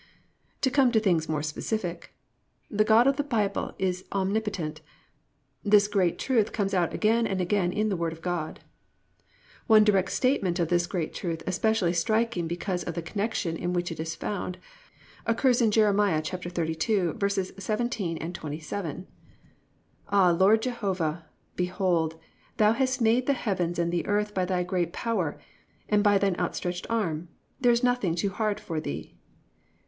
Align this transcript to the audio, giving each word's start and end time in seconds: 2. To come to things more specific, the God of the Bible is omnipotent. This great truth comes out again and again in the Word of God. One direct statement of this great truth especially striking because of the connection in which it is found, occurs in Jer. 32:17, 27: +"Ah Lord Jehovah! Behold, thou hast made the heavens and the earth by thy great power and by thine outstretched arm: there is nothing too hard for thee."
2. 0.61 0.71
To 0.71 0.71
come 0.75 0.91
to 0.91 0.99
things 0.99 1.29
more 1.29 1.43
specific, 1.43 2.15
the 2.71 2.83
God 2.83 3.05
of 3.05 3.17
the 3.17 3.23
Bible 3.23 3.75
is 3.77 4.03
omnipotent. 4.11 4.81
This 5.63 5.87
great 5.87 6.17
truth 6.17 6.51
comes 6.51 6.73
out 6.73 6.91
again 6.91 7.27
and 7.27 7.39
again 7.39 7.71
in 7.71 7.89
the 7.89 7.95
Word 7.95 8.11
of 8.11 8.23
God. 8.23 8.61
One 9.67 9.83
direct 9.83 10.09
statement 10.09 10.57
of 10.59 10.69
this 10.69 10.87
great 10.87 11.13
truth 11.13 11.43
especially 11.45 11.93
striking 11.93 12.47
because 12.47 12.83
of 12.83 12.95
the 12.95 13.03
connection 13.03 13.55
in 13.55 13.73
which 13.73 13.91
it 13.91 13.99
is 13.99 14.15
found, 14.15 14.57
occurs 15.27 15.61
in 15.61 15.69
Jer. 15.69 15.93
32:17, 15.93 18.33
27: 18.33 19.07
+"Ah 20.09 20.31
Lord 20.31 20.63
Jehovah! 20.63 21.27
Behold, 21.55 22.19
thou 22.57 22.73
hast 22.73 23.01
made 23.01 23.27
the 23.27 23.33
heavens 23.33 23.77
and 23.77 23.93
the 23.93 24.07
earth 24.07 24.33
by 24.33 24.45
thy 24.45 24.63
great 24.63 24.93
power 24.93 25.37
and 25.87 26.03
by 26.03 26.17
thine 26.17 26.35
outstretched 26.39 26.87
arm: 26.89 27.27
there 27.59 27.71
is 27.71 27.83
nothing 27.83 28.15
too 28.15 28.29
hard 28.31 28.59
for 28.59 28.79
thee." 28.81 29.13